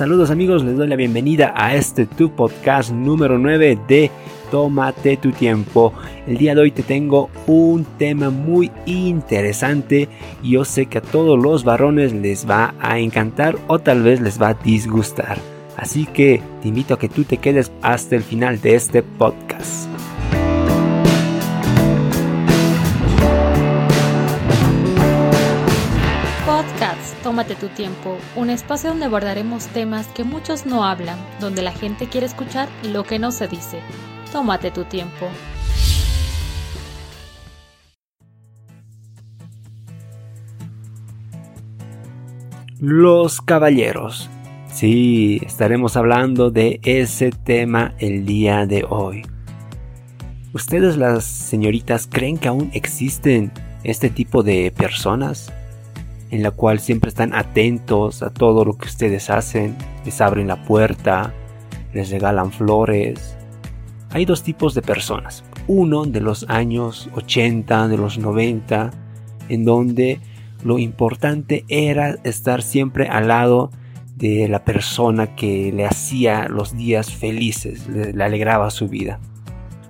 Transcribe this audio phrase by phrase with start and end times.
[0.00, 4.10] Saludos amigos, les doy la bienvenida a este tu podcast número 9 de
[4.50, 5.92] Tómate tu tiempo.
[6.26, 10.08] El día de hoy te tengo un tema muy interesante
[10.42, 14.22] y yo sé que a todos los varones les va a encantar o tal vez
[14.22, 15.36] les va a disgustar.
[15.76, 19.89] Así que te invito a que tú te quedes hasta el final de este podcast.
[27.40, 32.06] Tómate tu tiempo, un espacio donde abordaremos temas que muchos no hablan, donde la gente
[32.06, 33.78] quiere escuchar lo que no se dice.
[34.30, 35.26] Tómate tu tiempo.
[42.78, 44.28] Los caballeros.
[44.70, 49.22] Sí, estaremos hablando de ese tema el día de hoy.
[50.52, 53.50] ¿Ustedes las señoritas creen que aún existen
[53.82, 55.50] este tipo de personas?
[56.30, 60.62] En la cual siempre están atentos a todo lo que ustedes hacen, les abren la
[60.64, 61.34] puerta,
[61.92, 63.36] les regalan flores.
[64.10, 65.44] Hay dos tipos de personas.
[65.66, 68.90] Uno de los años 80, de los 90,
[69.48, 70.20] en donde
[70.64, 73.70] lo importante era estar siempre al lado
[74.16, 79.18] de la persona que le hacía los días felices, le, alegraba su vida.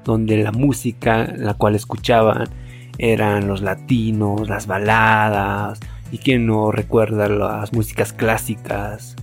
[0.05, 2.49] Donde la música la cual escuchaban
[2.97, 5.81] eran los latinos, las baladas,
[6.13, 9.17] y quien no recuerda las músicas clásicas,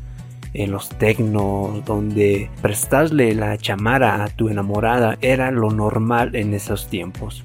[0.54, 6.88] en los tecnos, donde prestarle la chamara a tu enamorada era lo normal en esos
[6.88, 7.44] tiempos.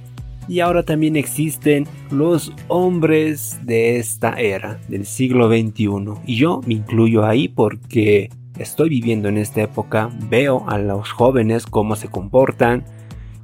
[0.48, 5.88] Y ahora también existen los hombres de esta era, del siglo XXI.
[6.26, 11.66] Y yo me incluyo ahí porque estoy viviendo en esta época, veo a los jóvenes
[11.66, 12.84] cómo se comportan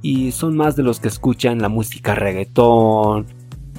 [0.01, 3.27] y son más de los que escuchan la música reggaetón,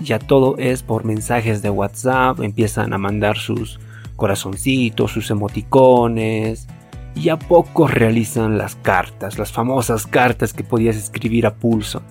[0.03, 3.81] ya todo es por mensajes de WhatsApp, empiezan a mandar sus
[4.17, 6.69] corazoncitos, sus emoticones,
[7.15, 12.03] y a poco realizan las cartas, las famosas cartas que podías escribir a pulso.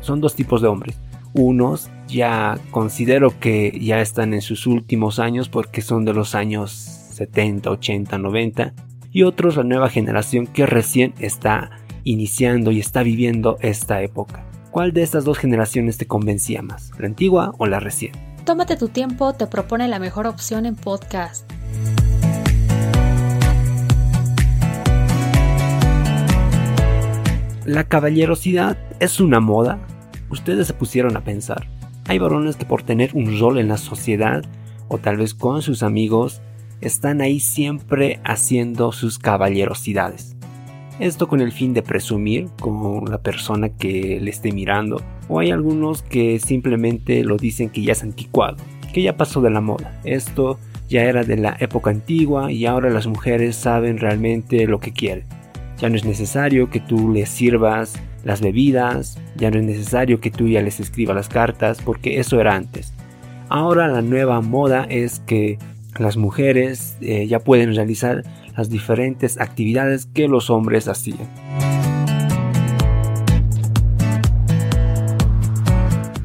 [0.00, 0.98] Son dos tipos de hombres.
[1.32, 6.72] Unos ya considero que ya están en sus últimos años porque son de los años
[6.72, 8.74] 70, 80, 90.
[9.10, 11.70] Y otros la nueva generación que recién está
[12.02, 14.44] iniciando y está viviendo esta época.
[14.74, 16.90] ¿Cuál de estas dos generaciones te convencía más?
[16.98, 18.10] ¿La antigua o la recién?
[18.44, 21.48] Tómate tu tiempo, te propone la mejor opción en podcast.
[27.64, 29.78] ¿La caballerosidad es una moda?
[30.28, 31.68] Ustedes se pusieron a pensar.
[32.08, 34.42] Hay varones que por tener un rol en la sociedad
[34.88, 36.42] o tal vez con sus amigos
[36.80, 40.33] están ahí siempre haciendo sus caballerosidades.
[41.00, 45.02] Esto con el fin de presumir con la persona que le esté mirando.
[45.28, 48.56] O hay algunos que simplemente lo dicen que ya es anticuado,
[48.92, 50.00] que ya pasó de la moda.
[50.04, 54.92] Esto ya era de la época antigua y ahora las mujeres saben realmente lo que
[54.92, 55.24] quieren.
[55.78, 60.30] Ya no es necesario que tú les sirvas las bebidas, ya no es necesario que
[60.30, 62.92] tú ya les escribas las cartas, porque eso era antes.
[63.48, 65.58] Ahora la nueva moda es que
[65.98, 68.22] las mujeres eh, ya pueden realizar
[68.56, 71.28] las diferentes actividades que los hombres hacían.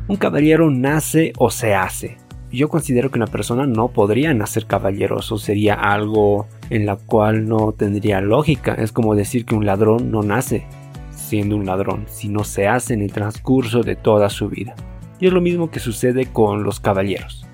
[0.08, 2.18] Un caballero nace o se hace.
[2.52, 7.74] Yo considero que una persona no podría nacer caballeroso, sería algo en la cual no
[7.74, 8.74] tendría lógica.
[8.74, 10.66] Es como decir que un ladrón no nace
[11.12, 14.74] siendo un ladrón, sino se hace en el transcurso de toda su vida.
[15.20, 17.46] Y es lo mismo que sucede con los caballeros.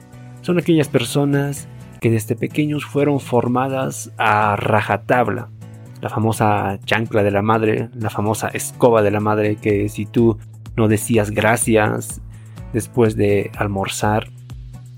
[0.42, 1.68] Son aquellas personas
[2.10, 5.50] desde pequeños fueron formadas a rajatabla.
[6.02, 10.38] La famosa chancla de la madre, la famosa escoba de la madre que si tú
[10.76, 12.22] no decías gracias
[12.74, 14.28] después de almorzar,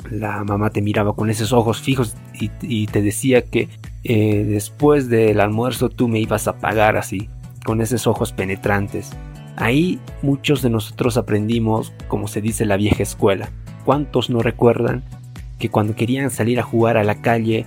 [0.09, 3.67] la mamá te miraba con esos ojos fijos y, te decía que
[4.03, 7.29] eh, después del almuerzo tú me ibas a pagar así,
[7.65, 9.11] con esos ojos penetrantes.
[9.55, 13.49] Ahí muchos de nosotros aprendimos, como se dice la vieja escuela.
[13.85, 15.03] ¿Cuántos no recuerdan
[15.57, 17.65] que cuando querían salir a jugar a la calle,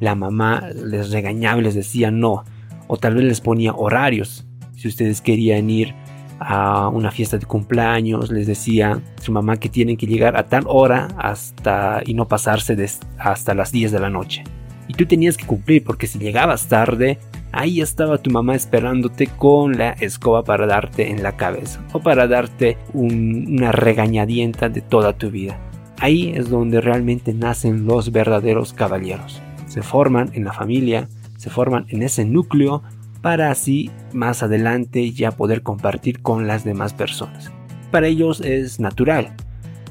[0.00, 2.44] la mamá les regañaba y les decía no,
[2.86, 4.46] o tal vez les ponía horarios.
[4.76, 5.94] Si ustedes querían ir
[6.40, 10.64] a una fiesta de cumpleaños, les decía su mamá que tienen que llegar a tal
[10.66, 12.76] hora hasta y no pasarse
[13.18, 14.44] hasta las 10 de la noche.
[14.88, 17.18] Y tú tenías que cumplir porque si llegabas tarde,
[17.52, 22.26] ahí estaba tu mamá esperándote con la escoba para darte en la cabeza o para
[22.26, 25.58] darte una regañadienta de toda tu vida.
[26.02, 29.40] Ahí es donde realmente nacen los verdaderos caballeros.
[29.68, 32.82] Se forman en la familia, se forman en ese núcleo
[33.20, 37.52] para así más adelante ya poder compartir con las demás personas.
[37.92, 39.32] Para ellos es natural.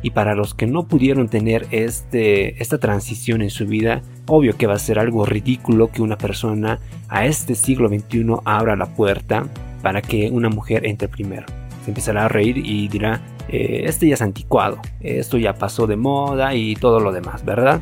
[0.02, 4.68] Y para los que no pudieron tener este, esta transición en su vida, obvio que
[4.68, 9.48] va a ser algo ridículo que una persona a este siglo XXI abra la puerta
[9.82, 11.46] para que una mujer entre primero.
[11.86, 15.96] Se empezará a reír y dirá, eh, este ya es anticuado, esto ya pasó de
[15.96, 17.82] moda y todo lo demás, ¿verdad?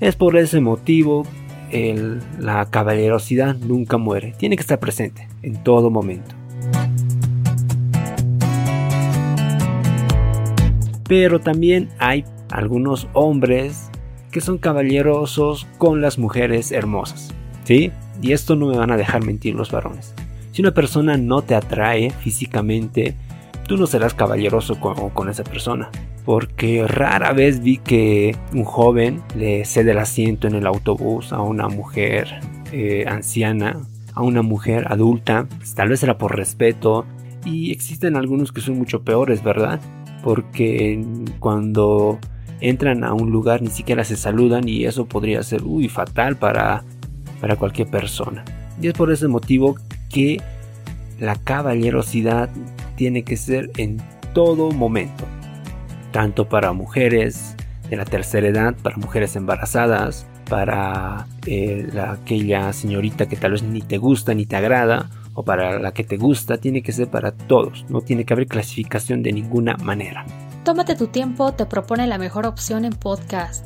[0.00, 1.24] Es por ese motivo
[2.40, 6.34] la caballerosidad nunca muere, tiene que estar presente en todo momento.
[11.06, 13.90] Pero también hay algunos hombres
[14.30, 17.34] que son caballerosos con las mujeres hermosas.
[17.64, 17.92] ¿Sí?
[18.22, 20.14] Y esto no me van a dejar mentir los varones.
[20.52, 23.14] Si una persona no te atrae físicamente,
[23.68, 25.90] tú no serás caballeroso con, esa persona.
[26.24, 31.40] Porque rara vez vi que un joven le cede el asiento en el autobús a
[31.40, 32.40] una mujer
[32.72, 33.80] eh, anciana,
[34.14, 35.46] a una mujer adulta.
[35.76, 37.06] Tal vez era por respeto.
[37.44, 39.80] Y existen algunos que son mucho peores, ¿verdad?
[40.22, 41.02] porque
[41.38, 42.18] cuando
[42.60, 46.84] entran a un lugar ni siquiera se saludan y eso podría ser uy, fatal para,
[47.40, 48.44] para cualquier persona.
[48.80, 49.76] Y es por ese motivo
[50.10, 50.40] que
[51.18, 52.48] la caballerosidad
[52.98, 54.02] tiene que ser en
[54.34, 55.24] todo momento,
[56.10, 57.54] tanto para mujeres
[57.88, 63.80] de la tercera edad, para mujeres embarazadas, para eh, aquella señorita que tal vez ni
[63.80, 67.30] te gusta ni te agrada, o para la que te gusta tiene que ser para
[67.30, 70.26] todos, no tiene que haber clasificación de ninguna manera.
[70.64, 73.64] Tómate tu tiempo, te propone la mejor opción en podcast.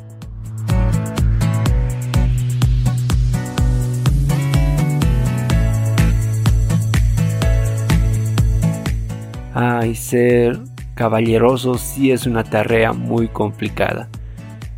[9.54, 10.58] Ay, ser
[10.94, 14.08] caballeroso sí es una tarea muy complicada.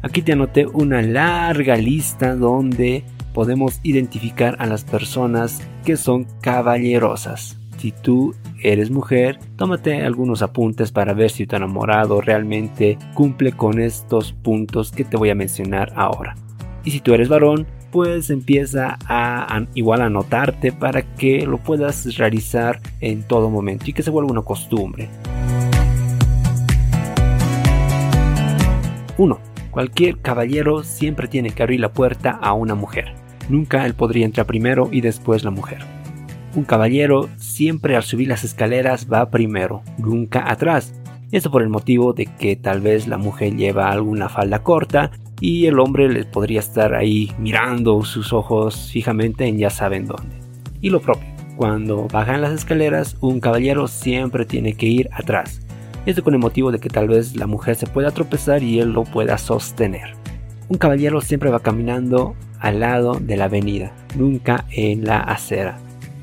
[0.03, 7.59] Aquí te anoté una larga lista donde podemos identificar a las personas que son caballerosas.
[7.79, 13.81] Si tú eres mujer, tómate algunos apuntes para ver si tu enamorado realmente cumple con
[13.81, 16.35] estos puntos que te voy a mencionar ahora.
[16.85, 22.17] Y si tú eres varón, pues empieza a, igual a anotarte para que lo puedas
[22.17, 25.09] realizar en todo momento y que se vuelva una costumbre.
[29.17, 29.39] 1.
[29.71, 33.15] Cualquier caballero siempre tiene que abrir la puerta a una mujer.
[33.49, 35.79] Nunca él podría entrar primero y después la mujer.
[36.57, 41.01] Un caballero siempre al subir las escaleras va primero, nunca atrás.
[41.31, 45.13] Esto por el motivo de que tal vez la mujer lleva alguna falda corta
[45.45, 50.37] y el hombre le podría estar ahí mirando sus ojos fijamente en ya saben dónde.
[50.81, 55.61] Y lo propio, cuando bajan las escaleras, un caballero siempre tiene que ir atrás.
[56.07, 58.93] Esto con el motivo de que tal vez la mujer se pueda tropezar y él
[58.95, 60.15] lo pueda sostener.
[60.71, 65.77] Un caballero siempre va caminando al lado de la avenida, nunca en la acera.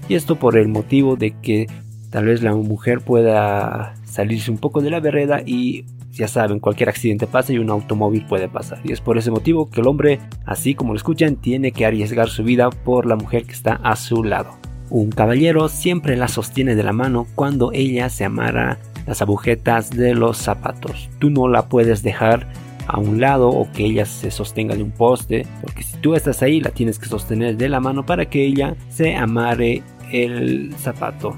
[0.10, 1.68] Y esto por el motivo de que
[2.10, 6.90] tal vez la mujer pueda salirse un poco de la vereda y ya saben, cualquier
[6.90, 8.80] accidente pasa y un automóvil puede pasar.
[8.84, 12.30] Y es por ese motivo que el hombre, así como lo escuchan, tiene que arriesgar
[12.30, 14.58] su vida por la mujer que está a su lado.
[14.90, 18.78] Un caballero siempre la sostiene de la mano cuando ella se amarra
[19.08, 21.10] las agujetas de los zapatos.
[21.20, 22.48] Tú no la puedes dejar
[22.88, 26.42] a un lado o que ella se sostenga de un poste, porque si tú estás
[26.42, 31.38] ahí la tienes que sostener de la mano para que ella se amare el zapato.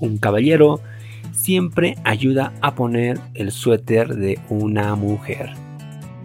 [0.00, 0.80] Un caballero
[1.46, 5.50] siempre ayuda a poner el suéter de una mujer.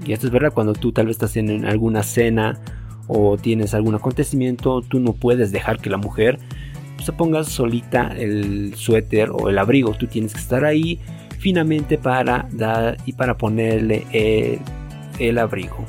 [0.03, 2.59] Y esto es verdad cuando tú tal vez estás en alguna cena
[3.05, 6.39] o tienes algún acontecimiento, tú no puedes dejar que la mujer
[7.03, 9.93] se ponga solita el suéter o el abrigo.
[9.93, 10.99] Tú tienes que estar ahí
[11.37, 14.07] finamente para dar y para ponerle
[15.19, 15.85] el, abrigo.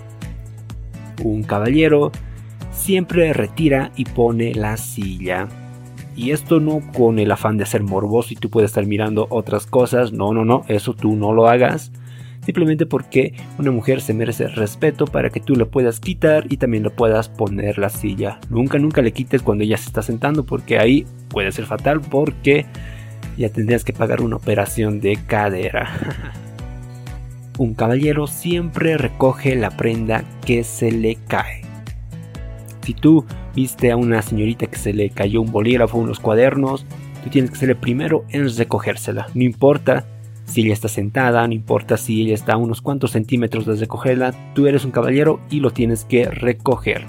[1.24, 2.12] Un caballero
[2.70, 5.48] siempre retira y pone la silla.
[6.14, 9.66] Y esto no con el afán de ser morboso y tú puedes estar mirando otras
[9.66, 10.12] cosas.
[10.12, 11.90] No, no, no, eso tú no lo hagas.
[12.44, 16.82] Simplemente porque una mujer se merece respeto para que tú le puedas quitar y también
[16.82, 18.40] le puedas poner la silla.
[18.50, 22.66] Nunca, nunca le quites cuando ella se está sentando porque ahí puede ser fatal porque
[23.38, 26.32] ya tendrías que pagar una operación de cadera.
[27.58, 31.62] Un caballero siempre recoge la prenda que se le cae.
[32.82, 36.86] Si tú viste a una señorita que se le cayó un bolígrafo unos cuadernos,
[37.22, 39.26] tú tienes que ser el primero en recogérsela.
[39.34, 40.04] No importa
[40.44, 44.34] si ella está sentada, no importa si ella está a unos cuantos centímetros de recogerla,
[44.54, 47.06] tú eres un caballero y lo tienes que recoger.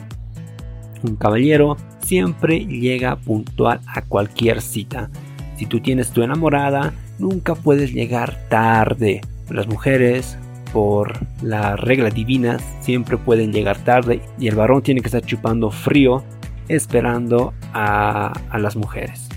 [1.03, 5.09] Un caballero siempre llega puntual a cualquier cita.
[5.57, 9.21] Si tú tienes tu enamorada, nunca puedes llegar tarde.
[9.49, 10.37] Las mujeres,
[10.73, 15.69] por la regla divina, siempre pueden llegar tarde y el varón tiene que estar chupando
[15.69, 16.23] frío
[16.67, 19.29] esperando a, a las mujeres.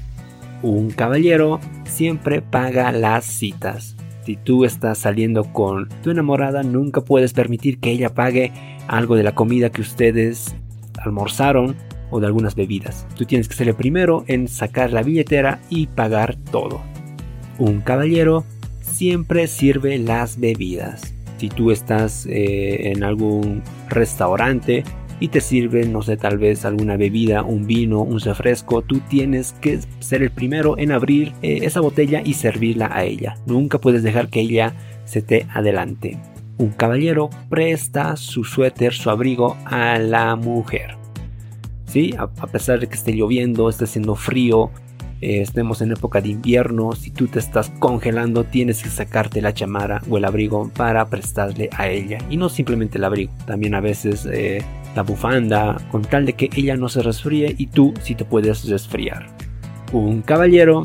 [0.63, 3.97] Un caballero siempre paga las citas.
[4.25, 8.53] Si tú estás saliendo con tu enamorada, nunca puedes permitir que ella pague
[8.89, 10.57] algo de la comida que ustedes
[10.99, 11.77] almorzaron
[12.11, 13.07] o de algunas bebidas.
[13.17, 16.81] Tú tienes que ser el primero en sacar la billetera y pagar todo.
[17.59, 18.45] Un caballero
[18.81, 21.16] siempre sirve las bebidas.
[21.39, 24.85] Si tú estás eh, en algún restaurante
[25.21, 29.53] y te sirven, no sé, tal vez alguna bebida, un vino, un refresco, tú tienes
[29.61, 33.37] que ser el primero en abrir eh, esa botella y servirla a ella.
[33.47, 34.75] Nunca puedes dejar que ella
[35.05, 36.19] se te adelante.
[36.59, 40.97] Un caballero presta su suéter, su abrigo a la mujer.
[41.87, 42.15] ¿Sí?
[42.19, 44.71] A, pesar de que esté lloviendo, esté haciendo frío,
[45.21, 49.55] eh, estemos en época de invierno, si tú te estás congelando, tienes que sacarte la
[49.55, 52.19] chamara o el abrigo para prestarle a ella.
[52.29, 54.63] Y no simplemente el abrigo, también a veces eh,
[54.95, 58.69] la bufanda, con tal de que ella no se resfríe y tú sí te puedes
[58.69, 59.27] resfriar.
[59.93, 60.83] Un caballero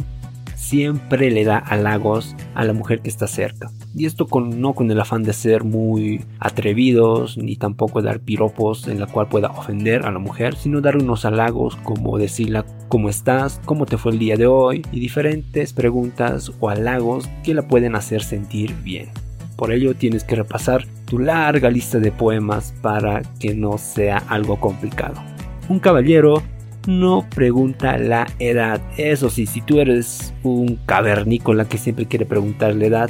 [0.56, 3.72] siempre le da halagos a la mujer que está cerca.
[3.96, 8.88] Y esto con, no con el afán de ser muy atrevidos, ni tampoco dar piropos
[8.88, 13.10] en la cual pueda ofender a la mujer, sino dar unos halagos como decirle cómo
[13.10, 17.68] estás, cómo te fue el día de hoy, y diferentes preguntas o halagos que la
[17.68, 19.10] pueden hacer sentir bien.
[19.58, 24.60] Por ello tienes que repasar tu larga lista de poemas para que no sea algo
[24.60, 25.22] complicado.
[25.70, 26.42] Un caballero
[26.88, 28.82] no pregunta la edad.
[28.98, 33.10] Eso sí, si tú eres un cavernícola que siempre quiere preguntar la edad,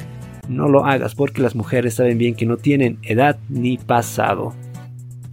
[0.51, 4.53] no lo hagas porque las mujeres saben bien que no tienen edad ni pasado.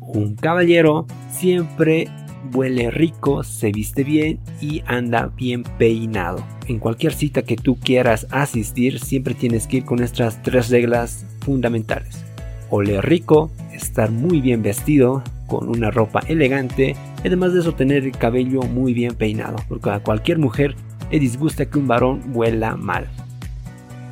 [0.01, 2.09] Un caballero siempre
[2.55, 6.43] huele rico, se viste bien y anda bien peinado.
[6.67, 11.27] En cualquier cita que tú quieras asistir, siempre tienes que ir con estas tres reglas
[11.41, 12.25] fundamentales.
[12.71, 16.95] Oler rico, estar muy bien vestido, con una ropa elegante
[17.25, 20.77] y además de eso tener el cabello muy bien peinado, porque a cualquier mujer
[21.11, 23.09] le disgusta que un varón huela mal.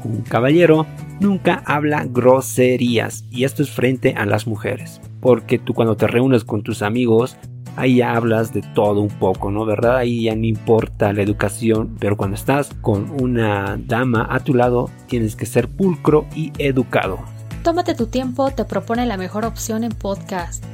[0.05, 0.87] Un caballero
[1.21, 6.45] nunca habla groserías y esto es frente a las mujeres, porque tú cuando te reúnes
[6.45, 7.37] con tus amigos
[7.77, 9.65] ahí ya hablas de todo un poco, ¿no?
[9.65, 9.99] ¿Verdad?
[9.99, 14.91] Ahí ya no importa la educación, pero cuando estás con una dama a tu lado,
[15.07, 17.19] tienes que ser pulcro y educado.
[17.63, 20.65] Tómate tu tiempo, te propone la mejor opción en podcast.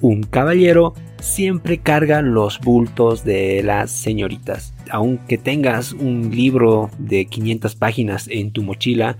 [0.00, 4.74] Un caballero siempre carga los bultos de las señoritas.
[4.90, 9.16] Aunque tengas un libro de 500 páginas en tu mochila,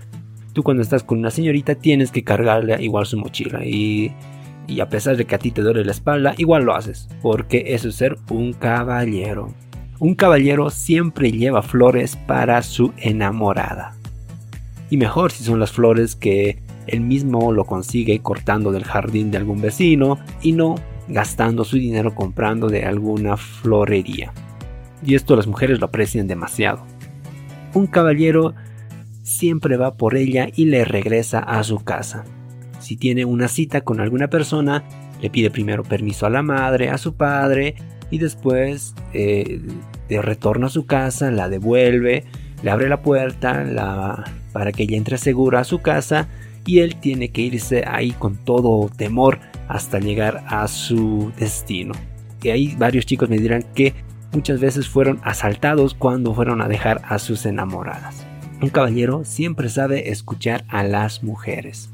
[0.51, 4.11] tú cuando estás con una señorita tienes que cargarle igual su mochila y,
[4.67, 7.63] y a pesar de que a ti te duele la espalda, igual lo haces, porque
[7.67, 9.53] eso es ser un caballero.
[9.99, 13.95] Un caballero siempre lleva flores para su enamorada.
[14.89, 19.37] Y mejor si son las flores que él mismo lo consigue cortando del jardín de
[19.37, 20.75] algún vecino y no
[21.07, 24.33] gastando su dinero comprando de alguna florería.
[25.05, 26.85] Y esto las mujeres lo aprecian demasiado.
[27.73, 28.53] Un caballero
[29.23, 32.23] siempre va por ella y le regresa a su casa.
[32.79, 34.83] Si tiene una cita con alguna persona,
[35.21, 37.75] le pide primero permiso a la madre, a su padre,
[38.11, 39.61] y después eh,
[40.09, 42.25] de retorno a su casa, la devuelve,
[42.61, 46.27] le abre la puerta para que ella entre segura a su casa
[46.65, 51.93] y él tiene que irse ahí con todo temor hasta llegar a su destino.
[52.41, 53.93] Y ahí varios chicos me dirán que
[54.33, 58.25] muchas veces fueron asaltados cuando fueron a dejar a sus enamoradas.
[58.61, 61.89] Un caballero siempre sabe escuchar a las mujeres.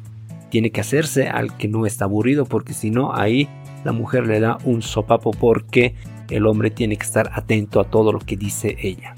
[0.50, 3.48] Tiene que hacerse al que no está aburrido porque si no ahí
[3.84, 5.96] la mujer le da un sopapo porque
[6.30, 9.14] el hombre tiene que estar atento a todo lo que dice ella.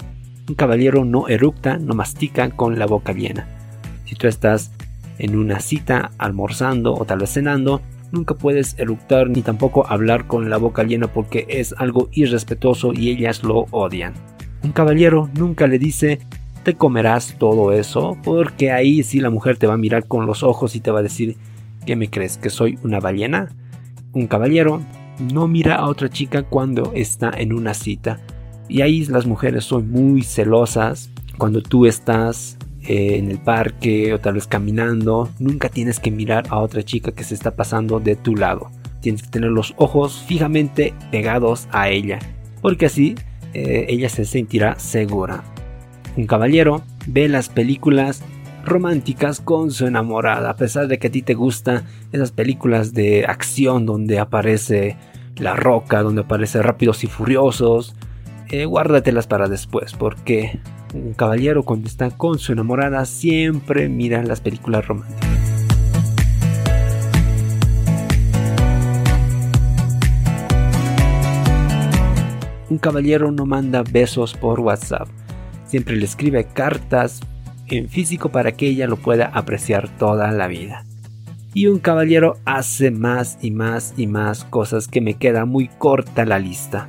[0.48, 3.46] Un caballero no eructa, no mastica con la boca llena.
[4.04, 4.72] Si tú estás
[5.18, 7.80] en una cita almorzando o tal vez cenando,
[8.12, 13.10] nunca puedes eructar ni tampoco hablar con la boca llena porque es algo irrespetuoso y
[13.10, 14.14] ellas lo odian.
[14.62, 16.20] Un caballero nunca le dice
[16.62, 20.42] te comerás todo eso, porque ahí sí la mujer te va a mirar con los
[20.42, 21.36] ojos y te va a decir,
[21.86, 22.36] ¿qué me crees?
[22.36, 23.48] ¿Que soy una ballena?
[24.12, 24.80] Un caballero
[25.32, 28.20] no mira a otra chica cuando está en una cita.
[28.68, 31.10] Y ahí las mujeres son muy celosas.
[31.36, 36.44] Cuando tú estás eh, en el parque o tal vez caminando, nunca tienes que mirar
[36.48, 38.70] a otra chica que se está pasando de tu lado.
[39.00, 42.18] Tienes que tener los ojos fijamente pegados a ella,
[42.60, 43.14] porque así
[43.54, 45.44] eh, ella se sentirá segura.
[46.16, 48.22] Un caballero ve las películas
[48.64, 53.24] románticas con su enamorada, a pesar de que a ti te gustan esas películas de
[53.26, 54.96] acción donde aparece
[55.36, 57.94] la roca, donde aparece rápidos y furiosos,
[58.50, 60.60] eh, guárdatelas para después, porque
[60.94, 65.28] un caballero cuando está con su enamorada siempre mira las películas románticas.
[72.68, 75.08] Un caballero no manda besos por WhatsApp.
[75.66, 77.20] Siempre le escribe cartas
[77.66, 80.84] en físico para que ella lo pueda apreciar toda la vida.
[81.54, 86.24] Y un caballero hace más y más y más cosas que me queda muy corta
[86.24, 86.88] la lista.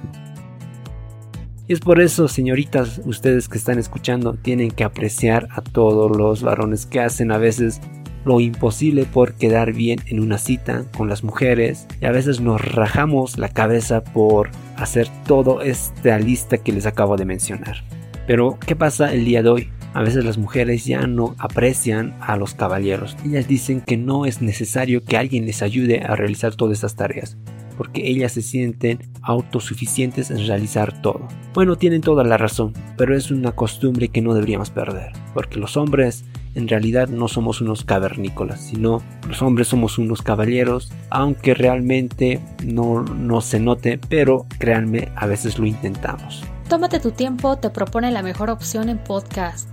[1.68, 6.44] Y es por eso, señoritas, ustedes que están escuchando, tienen que apreciar a todos los
[6.44, 7.80] varones que hacen a veces
[8.26, 12.62] lo imposible por quedar bien en una cita con las mujeres y a veces nos
[12.62, 17.84] rajamos la cabeza por hacer toda esta lista que les acabo de mencionar.
[18.28, 19.70] Pero, ¿qué pasa el día de hoy?
[19.94, 23.16] A veces las mujeres ya no aprecian a los caballeros.
[23.26, 27.38] Ellas dicen que no es necesario que alguien les ayude a realizar todas estas tareas
[27.74, 31.28] porque ellas se sienten autosuficientes en realizar todo.
[31.54, 35.78] Bueno, tienen toda la razón, pero es una costumbre que no deberíamos perder, porque los
[35.78, 36.26] hombres
[36.56, 43.04] en realidad no somos unos cavernícolas, sino los hombres somos unos caballeros, aunque realmente no,
[43.04, 46.44] no se note, pero créanme, a veces lo intentamos.
[46.70, 49.70] Tómate tu tiempo, te propone la mejor opción en podcast.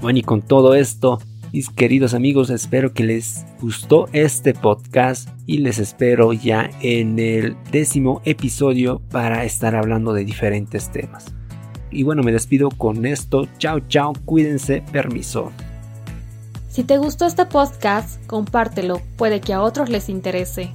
[0.00, 1.20] Bueno, y con todo esto,
[1.52, 7.56] mis queridos amigos, espero que les gustó este podcast y les espero ya en el
[7.72, 11.26] décimo episodio para estar hablando de diferentes temas.
[11.90, 13.48] Y bueno, me despido con esto.
[13.58, 15.50] Chao, chao, cuídense, permiso.
[16.68, 20.70] Si te gustó este podcast, compártelo, puede que a otros les interese.